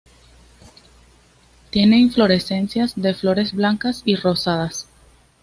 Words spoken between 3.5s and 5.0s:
blancas y rosadas.